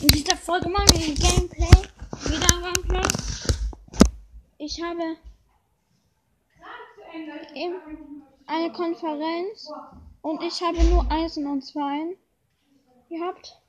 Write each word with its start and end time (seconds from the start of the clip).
In 0.00 0.10
dieser 0.10 0.36
Folge 0.36 0.68
machen 0.68 0.90
wir 0.90 1.14
Gameplay. 1.14 1.66
Wieder 2.30 2.62
Gameplay. 2.62 3.02
Ich 4.58 4.80
habe 4.80 5.16
eine 8.46 8.72
Konferenz 8.72 9.68
und 10.22 10.40
ich 10.44 10.62
habe 10.62 10.84
nur 10.84 11.10
Eisen 11.10 11.48
und 11.48 11.62
Zweien 11.62 12.16
gehabt. 13.08 13.60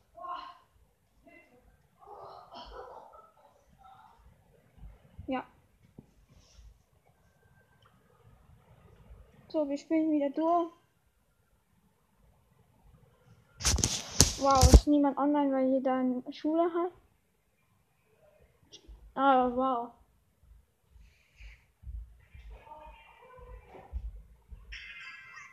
Ja. 5.25 5.43
So, 9.48 9.68
wir 9.68 9.77
spielen 9.80 10.11
wieder 10.11 10.30
durch. 10.30 10.79
Wow, 14.41 14.73
ist 14.73 14.87
niemand 14.87 15.17
online, 15.17 15.51
weil 15.51 15.67
jeder 15.67 15.95
eine 15.95 16.23
Schule 16.31 16.63
hat. 16.73 16.93
Ah, 19.13 19.52
wow. 19.53 19.91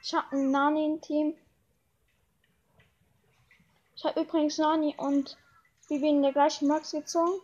Ich 0.04 0.14
habe 0.14 0.30
einen 0.30 0.52
Nani 0.52 0.86
im 0.86 1.00
Team. 1.00 1.34
Ich 3.96 4.04
habe 4.04 4.20
übrigens 4.20 4.56
Nani 4.58 4.94
und 4.96 5.36
Bibi 5.88 6.08
in 6.08 6.22
der 6.22 6.32
gleichen 6.32 6.68
Max 6.68 6.92
gezogen. 6.92 7.41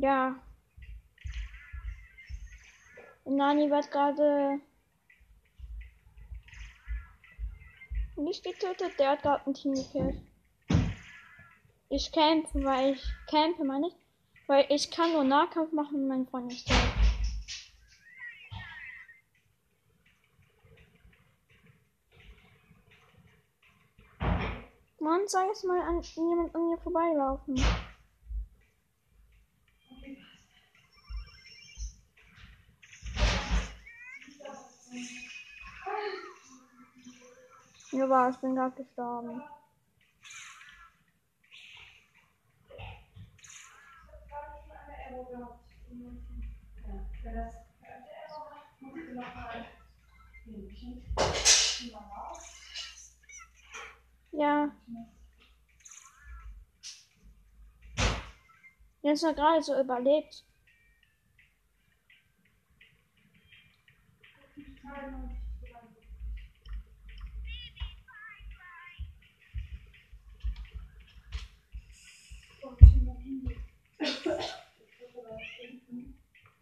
Ja. 0.00 0.34
Nani 3.26 3.70
wird 3.70 3.90
gerade 3.90 4.60
nicht 8.16 8.42
getötet, 8.42 8.98
der 8.98 9.10
hat 9.10 9.22
gerade 9.22 9.46
ein 9.46 9.52
Team 9.52 9.74
gekillt. 9.74 10.22
Ich 11.90 12.10
campe, 12.12 12.64
weil 12.64 12.94
ich 12.94 13.04
campe, 13.28 13.62
meine 13.62 13.88
ich. 13.88 13.94
Weil 14.46 14.64
ich 14.70 14.90
kann 14.90 15.12
nur 15.12 15.24
Nahkampf 15.24 15.70
machen 15.72 15.96
und 15.96 16.08
mein 16.08 16.26
Freund 16.26 16.50
ist 16.50 16.66
tot. 16.66 16.76
Mann, 24.98 25.20
sag 25.26 25.46
jetzt 25.48 25.64
mal 25.64 25.82
an 25.82 26.00
jemand 26.00 26.54
an 26.54 26.70
mir 26.70 26.78
vorbeilaufen. 26.78 27.62
Ja, 37.92 38.08
war, 38.08 38.30
ich 38.30 38.36
bin 38.38 38.54
gerade 38.56 38.74
gestorben. 38.82 39.42
Ja. 54.32 54.70
Jetzt 59.02 59.24
hat 59.24 59.36
gerade 59.36 59.62
so 59.62 59.78
überlebt. 59.78 60.44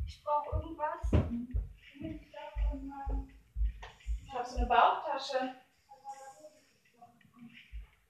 Ich 0.06 0.24
brauche 0.24 0.56
irgendwas. 0.56 1.12
Ich 4.24 4.32
habe 4.34 4.48
so 4.48 4.56
eine 4.58 4.66
Bauchtasche. 4.66 5.54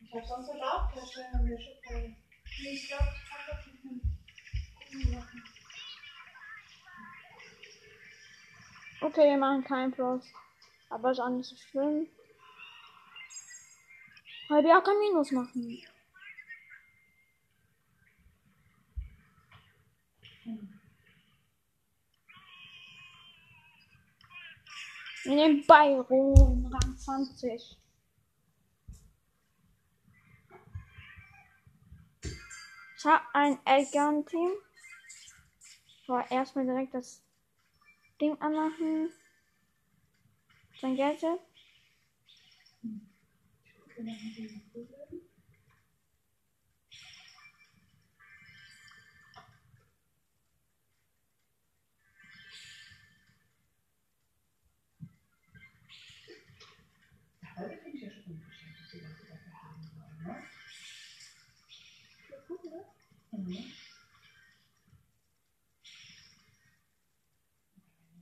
Ich 0.00 0.14
habe 0.14 0.26
sonst 0.26 0.50
eine 0.50 0.60
Bauchtasche 0.60 1.20
in 1.32 1.46
der 1.46 1.58
Schublade. 1.58 2.16
Ich 2.44 2.88
glaube, 2.88 3.04
Okay, 9.18 9.30
wir 9.30 9.36
machen 9.36 9.64
keinen 9.64 9.90
Plus. 9.90 10.24
Aber 10.90 11.10
ist 11.10 11.18
auch 11.18 11.28
nicht 11.28 11.48
so 11.48 11.56
schlimm. 11.56 12.06
Weil 14.48 14.62
wir 14.62 14.78
auch 14.78 14.84
kein 14.84 14.96
Minus 15.00 15.32
machen. 15.32 15.82
Wir 25.24 25.34
nehmen 25.34 25.66
Byron, 25.66 26.72
Rang 26.72 26.96
20. 26.96 27.76
Ich 32.96 33.04
habe 33.04 33.24
ein 33.34 33.58
Elgern-Team. 33.64 34.52
Aber 36.06 36.30
erstmal 36.30 36.66
direkt 36.66 36.94
das 36.94 37.27
Ding 38.20 38.36
anmachen. 38.40 39.10
Sein 40.80 40.96
Gadget. 40.96 41.40
Heute 57.56 57.76
finde 57.82 57.96
ich 57.96 58.02
ja 58.02 58.10
schon 58.10 58.34
unverschämt, 58.34 58.78
dass 58.78 58.90
die 58.92 58.98
Leute 58.98 59.26
dafür 59.26 59.62
haben 59.62 59.90
wollen, 59.94 60.22
ne? 60.22 60.44
Mhm. 63.32 63.72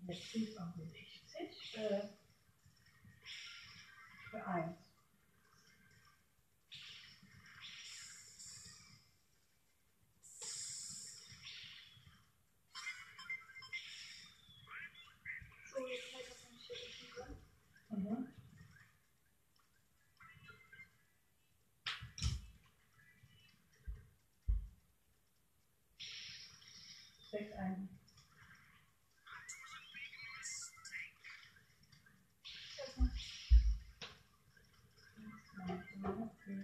Auch 0.08 0.12
60 0.14 1.78
äh, 1.78 2.00
für 4.30 4.46
1. 4.46 4.76
Mhm. 17.90 18.28
Sechs 27.30 27.52
ein. 27.58 27.88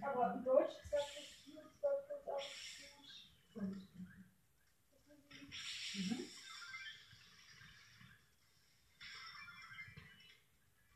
Aber 0.01 0.33
in 0.35 0.43
Deutsch 0.43 0.73
sagt 0.89 1.11
es 1.19 1.53
nur 1.53 1.63
12 1.79 2.07
plus 2.07 2.27
8 2.27 2.63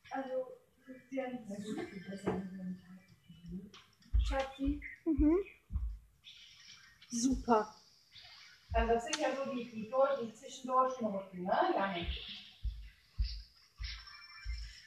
Also, 0.10 0.48
sie 1.10 1.22
haben 1.22 1.38
Schatzi. 4.20 4.82
Mhm. 5.06 5.38
Super. 7.10 7.74
Also 8.74 8.94
das 8.94 9.04
sind 9.06 9.18
ja 9.20 9.30
so 9.36 9.52
die, 9.52 9.72
die, 9.72 9.90
Deu- 9.92 10.22
die 10.22 10.34
Zwischendurchnoten, 10.34 11.44
ne, 11.44 11.58
Janik? 11.74 12.08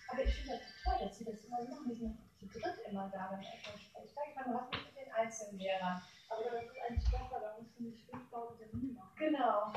Aber 0.08 0.24
ich 0.24 0.34
finde 0.34 0.58
das 0.58 0.60
so 0.66 0.90
toll, 0.90 0.98
dass 1.08 1.18
sie 1.18 1.24
das 1.24 1.44
immer 1.44 1.64
so 1.64 1.70
machen. 1.70 1.88
Die 1.88 1.94
sind 1.96 2.18
zu 2.38 2.46
dritt 2.58 2.78
immer 2.88 3.08
da, 3.08 3.30
wenn. 3.32 3.40
Ich 3.40 3.92
meine, 4.36 4.54
du 4.54 4.60
hast 4.60 4.70
nicht 4.72 4.84
mit 4.86 4.96
den 4.96 5.12
einzelnen 5.12 5.58
Lehrern. 5.58 6.02
Aber 6.28 6.44
das 6.44 6.64
ist 6.64 6.78
eigentlich 6.88 7.10
besser, 7.10 7.40
da 7.40 7.56
musst 7.58 7.78
du 7.78 7.82
nicht 7.84 8.10
fünf 8.10 8.30
Bauten 8.30 8.58
Termin 8.58 8.94
machen. 8.94 9.16
Genau. 9.16 9.72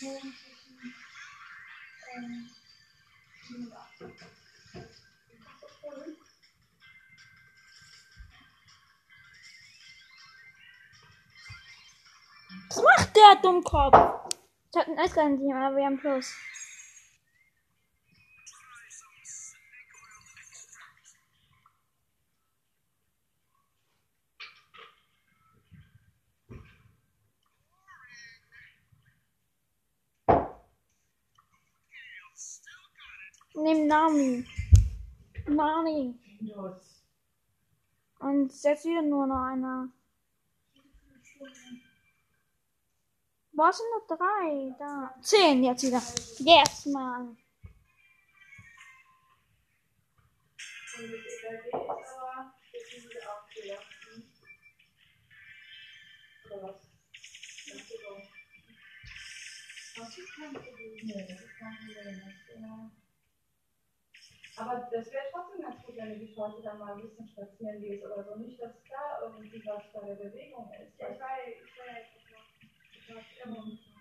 Nur 0.00 0.20
zwischen 3.40 3.70
Was 5.62 6.23
der 13.34 13.42
Dummkopf? 13.42 13.96
Ich 14.70 14.80
hab 14.80 14.88
ein 14.88 14.98
Eisland-Team, 14.98 15.52
aber 15.52 15.76
wir 15.76 15.84
haben 15.84 15.98
Plus. 15.98 16.34
Nimm 33.56 33.86
Nami. 33.86 34.44
Los. 36.40 37.04
Und 38.18 38.62
jetzt 38.62 38.84
wieder 38.84 39.02
nur 39.02 39.26
noch 39.26 39.44
einer. 39.44 39.88
Wo 43.56 43.70
sind 43.70 43.86
noch 43.94 44.16
drei? 44.16 44.74
Da. 44.80 45.14
Zehn 45.22 45.62
jetzt 45.62 45.84
wieder. 45.84 46.02
Yes, 46.38 46.86
Mann. 46.86 47.36
Aber? 64.56 64.88
Das 64.92 65.12
wäre 65.12 65.24
trotzdem 65.30 65.62
ganz 65.62 65.84
gut, 65.84 65.96
wenn 65.96 66.10
du 66.10 66.18
dich 66.18 66.36
heute 66.36 66.62
dann 66.62 66.78
mal 66.78 66.94
ein 66.94 67.02
bisschen 67.02 67.28
spazieren 67.28 67.80
gehst 67.80 68.04
oder 68.04 68.24
so. 68.24 68.36
Nicht, 68.36 68.60
dass 68.60 68.72
da 68.90 69.22
irgendwie 69.22 69.62
was 69.64 69.82
bei 69.92 70.06
der 70.06 70.14
Bewegung 70.16 70.72
ist. 70.72 70.98
Ja, 70.98 71.08
ich 71.10 71.20
war, 71.20 71.38
ich 71.46 71.78
war 71.78 71.86
jetzt 73.08 73.93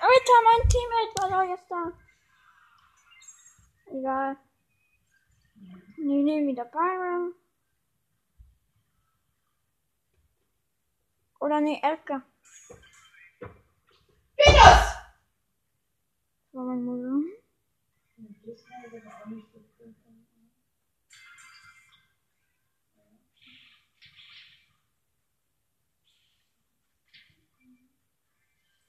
Alter, 0.00 0.38
mein 0.44 0.68
Teammate 0.68 1.14
war 1.16 1.30
doch 1.30 1.50
jetzt 1.50 1.70
da. 1.70 1.92
Egal. 3.86 4.36
Wir 5.96 6.22
nehmen 6.22 6.48
wieder 6.48 6.64
Byron. 6.64 7.34
Oder 11.38 11.60
nee, 11.60 11.80
Elke. 11.82 12.22
Venus! 14.36 14.92
Das 16.44 16.54
war 16.54 16.64
mein 16.64 16.84
Mutter. 16.84 17.20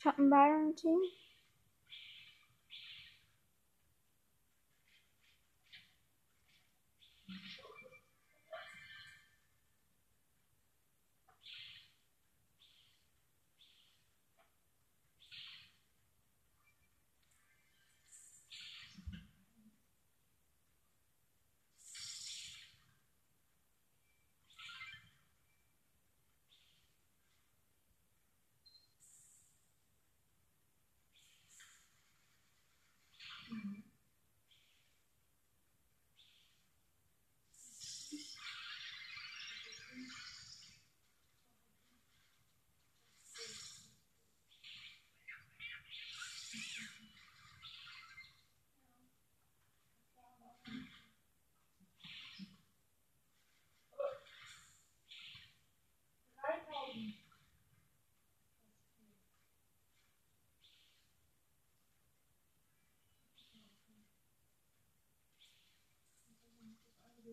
Das 0.03 0.15
kann 0.15 0.31
ich 0.31 1.32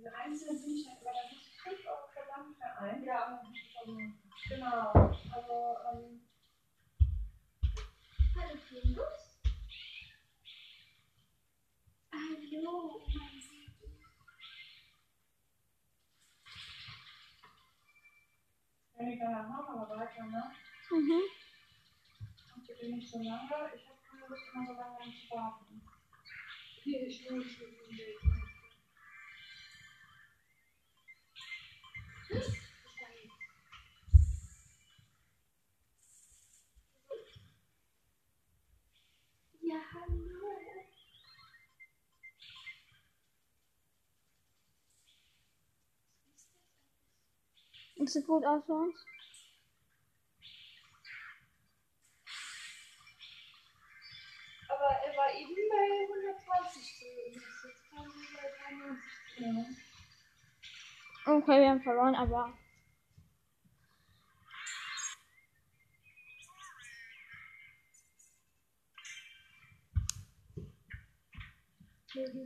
Diese 0.00 0.16
einzelnen 0.16 0.56
aber 0.96 1.12
da 1.12 1.20
muss 1.28 1.44
ich 1.46 1.60
5 1.60 1.86
Euro 1.86 2.08
verdammt 2.14 2.56
für 2.56 2.72
ein. 2.80 3.04
Ja. 3.04 3.38
Genau. 4.48 5.12
Hallo, 5.34 5.76
Findus. 8.66 9.42
Hallo, 12.14 13.02
mein 13.14 13.42
wenn 18.96 19.08
ich 19.08 19.18
dann 19.18 19.48
machen, 19.48 19.78
aber 19.80 19.98
weiter, 19.98 20.24
ne? 20.24 20.50
So 20.88 20.96
lange. 23.18 23.70
Ich 23.74 23.86
habe 23.86 23.98
keine 24.08 24.26
Lust, 24.28 24.44
immer 24.54 24.66
so 24.66 24.72
lange 24.72 24.98
zu 25.04 25.30
warten. 25.36 25.82
Hier, 26.84 27.06
ich 27.06 27.28
will 27.28 27.36
nicht 27.38 27.60
mit 27.60 27.98
dem 27.98 28.39
Ja, 32.30 32.38
hallo. 39.92 40.20
Das 47.96 48.12
sieht 48.12 48.26
gut 48.26 48.44
aus 48.44 48.64
für 48.64 48.74
uns. 48.74 49.04
Aber 54.68 54.84
er 55.04 55.16
war 55.16 55.34
eben 55.34 55.56
bei 55.68 56.06
120 56.06 56.96
zumindest. 56.96 57.64
Jetzt 57.64 57.90
kam 57.90 58.06
er 58.06 58.12
bei 58.40 58.48
93. 58.76 59.84
Ja. 59.84 59.89
Okay, 61.26 61.60
wir 61.60 61.70
haben 61.70 61.82
verloren, 61.82 62.14
aber. 62.14 62.52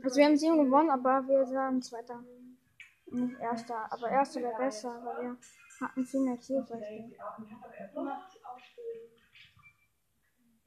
Also 0.03 0.17
wir 0.17 0.25
haben 0.25 0.37
sieben 0.37 0.63
gewonnen, 0.65 0.89
aber 0.89 1.27
wir 1.27 1.45
sind 1.45 1.83
Zweiter. 1.83 2.23
Nicht 3.07 3.39
Erster. 3.39 3.91
Aber 3.91 4.09
Erster 4.09 4.41
wäre 4.41 4.57
besser, 4.57 5.01
weil 5.03 5.23
wir 5.23 5.37
hatten 5.81 6.05
viel 6.05 6.19
mehr 6.21 6.37
Kills 6.37 6.71
als 6.71 6.81
wir. 6.81 7.15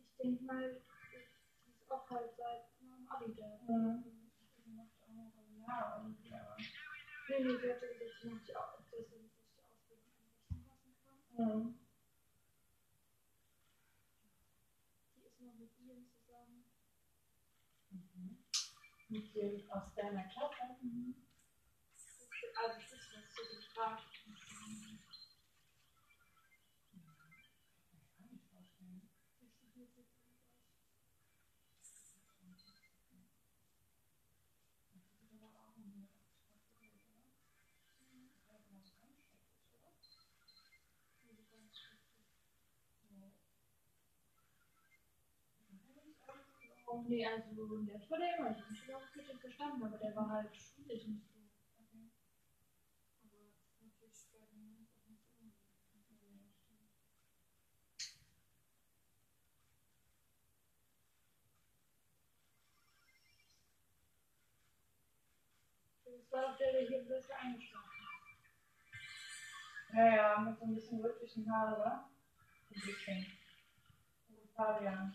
Ich 0.01 0.23
denke 0.23 0.45
mal, 0.45 0.83
ist 1.79 1.93
auch 1.93 2.11
halt 2.11 2.31
seit 2.37 2.65
meinem 2.81 3.09
Abi 3.09 3.35
da. 3.35 3.47
Ja, 5.67 6.05
ja. 7.29 7.39
Nee, 7.39 7.45
nee, 7.45 7.59
die 7.59 7.71
hatte 7.73 7.89
gesagt, 7.89 8.21
sie 8.23 8.29
macht 8.29 8.49
die 8.49 8.53
sie 8.53 8.53
die 8.53 8.57
Ausbildung 8.57 9.31
einrichten 10.67 11.37
lassen. 11.37 11.37
Mhm. 11.37 11.79
Die 15.17 15.27
ist 15.27 15.41
noch 15.41 15.55
mit 15.55 15.71
Ian 15.79 16.07
zusammen. 16.11 16.65
Mit 19.09 19.35
dem 19.35 19.71
aus 19.71 19.95
deiner 19.95 20.25
Klasse. 20.25 20.63
Also 22.57 22.81
das 22.81 22.93
ist 22.93 23.15
was 23.15 23.35
so 23.35 23.43
gefragt. 23.57 24.05
Oh, 46.91 47.03
nee, 47.07 47.27
also 47.27 47.55
der 47.85 48.01
war 48.09 48.19
der 48.19 48.39
immer. 48.39 48.51
Auch 48.51 49.13
gut 49.13 49.41
verstanden, 49.41 49.85
aber 49.85 49.99
der 49.99 50.17
war 50.17 50.29
halt 50.31 50.57
schulisch 50.57 51.07
nicht 51.07 51.27
so. 51.29 51.39
Aber 53.23 53.43
natürlich 53.45 53.77
auch 53.77 53.93
nicht 53.93 54.17
so. 54.17 54.39
Das 66.05 66.33
war 66.33 66.43
doch 66.43 66.59
der, 66.59 66.73
der 66.73 66.89
hier 66.89 67.05
besser 67.05 67.39
eingeschlafen 67.39 67.85
hat. 67.87 68.19
Ja, 69.93 70.17
ja, 70.17 70.39
mit 70.41 70.59
so 70.59 70.65
ein 70.65 70.75
bisschen 70.75 71.01
rötlichen 71.01 71.51
Haaren, 71.51 71.75
oder? 71.75 72.11
Ein 72.71 72.81
bisschen. 72.81 73.27
Fabian. 74.57 75.15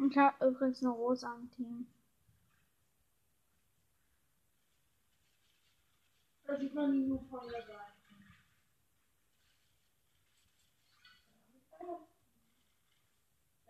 Ich 0.00 0.16
habe 0.16 0.48
übrigens 0.48 0.80
eine 0.82 0.92
Rose 0.92 1.26
am 1.26 1.50
Team. 1.50 1.88
Da 6.44 6.56
sieht 6.56 6.72
man 6.72 6.94
ihn 6.94 7.08
nur 7.08 7.20
von 7.24 7.48
der 7.48 7.62
Seite. 7.62 7.92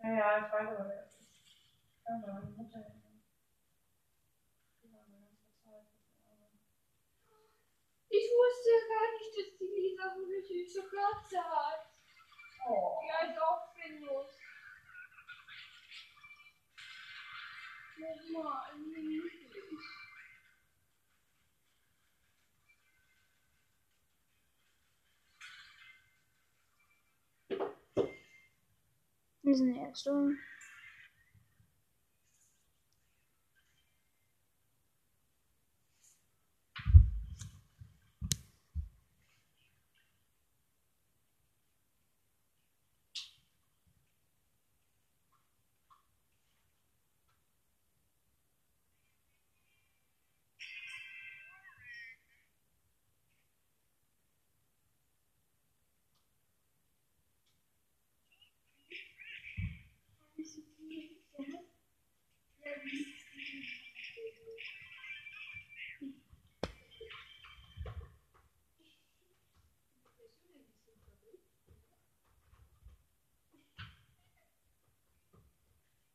Ja, 0.01 0.09
ja, 0.09 0.45
ich 0.45 0.53
weiß 0.53 0.69
aber, 0.69 0.87
wer 0.87 1.01
das 1.01 1.19
ist. 1.19 1.33
Ja, 2.05 2.17
meine 2.19 2.51
Mutter. 2.51 2.79
Die. 2.79 3.09
Ich 8.09 8.31
wusste 8.31 8.69
gar 8.87 9.11
nicht, 9.11 9.33
dass 9.35 9.57
die 9.57 9.65
Lisa 9.65 10.15
so 10.15 10.23
eine 10.23 10.41
süße 10.41 10.83
Katze 10.89 11.39
hat. 11.43 11.89
Oh. 12.67 12.99
Die 13.03 13.11
heißt 13.11 13.41
auch 13.41 13.73
Findus. 13.73 14.48
Mama, 17.99 18.63
niedlich. 18.77 19.49
Wir 29.41 29.55
sind 29.55 29.75
erst 29.75 30.07
um. 30.07 30.37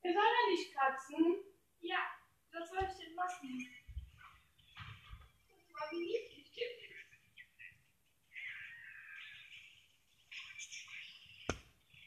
Wir 0.03 0.12
sollen 0.12 0.26
ja 0.26 0.50
nicht 0.50 0.75
kratzen. 0.75 1.37
Ja, 1.81 1.97
was 2.53 2.69
soll 2.69 2.87
ich 2.87 2.97
denn 3.03 3.14
machen? 3.14 3.67
Das 5.49 5.73
war 5.73 5.90
wie 5.93 6.00
niedlich 6.00 6.53
der 6.53 6.69
ist. 6.77 6.95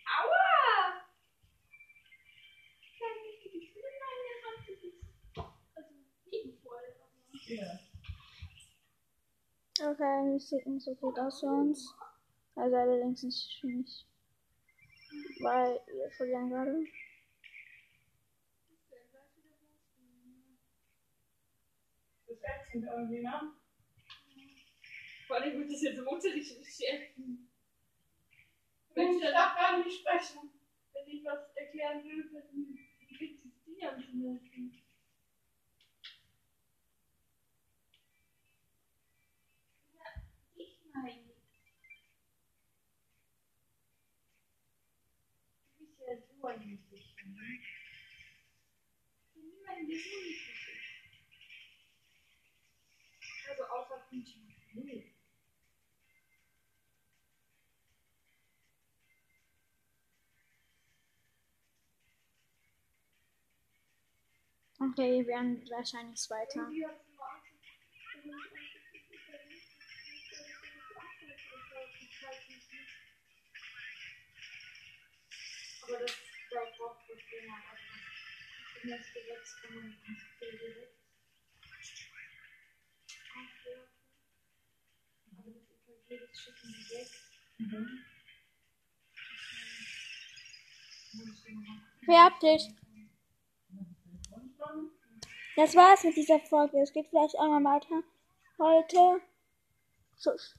Aua! 0.06 1.08
Ich 2.82 3.00
kann 3.00 3.16
nicht 3.24 3.44
die 3.46 3.52
Gefühle 3.60 3.88
in 3.90 4.00
meine 4.06 4.34
Hand 4.46 4.62
gebissen. 4.68 5.10
Also 5.76 5.92
liebevoll, 6.26 6.86
aber. 7.02 7.10
Ja. 7.48 7.80
Das 10.38 10.50
sieht 10.50 10.67
nicht 10.67 10.84
so 10.84 10.94
gut 10.94 11.17
aus 11.17 11.39
für 11.39 11.48
uns. 11.48 11.96
Also 12.53 12.75
allerdings 12.75 13.24
nicht 13.24 13.60
für 13.60 13.65
mich. 13.65 14.06
Weil 15.39 15.82
wir 15.88 16.12
verlieren 16.12 16.51
gerade. 16.51 16.86
Das 22.27 22.38
ätzend 22.38 22.86
irgendwie, 22.86 23.24
ne? 23.24 23.51
Vor 25.25 25.38
allem 25.38 25.58
wird 25.60 25.72
das 25.72 25.82
jetzt 25.82 25.98
im 25.98 26.08
Unterricht 26.08 26.56
richtig 26.56 26.88
essen. 26.88 27.50
Wenn 28.94 29.15
ich 29.15 29.22
darf 29.22 29.56
gar 29.56 29.84
nicht 29.84 30.00
sprechen. 30.01 30.51
Wenn 30.94 31.08
ich 31.08 31.25
was 31.25 31.56
erklären 31.56 32.03
will, 32.03 32.29
dann 32.32 32.77
kriegt 33.17 33.44
es 33.44 33.51
die 33.65 33.84
am 33.84 34.00
schnellsten. 34.00 34.84
Ja, 39.94 40.24
ich 40.56 40.79
meine. 40.86 40.87
Du 45.77 45.86
bist 45.86 46.00
ja 46.00 46.16
so 46.42 46.48
ein 46.48 46.60
ist. 49.89 50.01
Also 53.50 53.63
außer 53.63 54.08
Pünktchen. 54.10 54.48
Okay, 64.80 65.20
wir 65.20 65.27
werden 65.27 65.63
wahrscheinlich 65.70 66.20
Zweiter. 66.20 66.70
Aber 75.84 75.98
das 76.00 76.12
da 76.50 76.60
braucht 76.78 77.10
das 77.10 77.20
länger. 77.32 77.56
Also 77.70 78.90
das 78.90 79.00
das 79.00 79.14
Gesetz 79.14 79.62
kann 79.62 79.76
man 79.76 79.86
nicht 79.88 80.22
viel 80.40 80.58
direkt. 80.58 80.98
Aber 85.32 85.44
das 85.44 85.70
EKG, 85.70 86.20
das 86.20 86.42
schicken 86.42 86.70
die 86.74 86.86
weg. 86.96 87.10
Mhm. 87.58 88.06
Das 95.56 95.76
war's 95.76 96.04
mit 96.04 96.16
dieser 96.16 96.40
Folge. 96.40 96.80
Es 96.82 96.94
geht 96.94 97.08
vielleicht 97.08 97.36
einmal 97.38 97.64
weiter. 97.64 98.04
Heute. 98.60 99.22
Tschüss. 100.20 100.56